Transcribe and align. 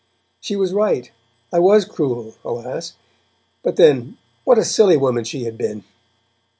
She 0.39 0.55
was 0.55 0.73
right; 0.73 1.11
I 1.53 1.59
was 1.59 1.85
cruel, 1.85 2.33
alas! 2.43 2.95
but 3.61 3.75
then, 3.75 4.17
what 4.45 4.57
a 4.57 4.65
silly 4.65 4.97
woman 4.97 5.23
she 5.25 5.43
had 5.43 5.59
been! 5.59 5.83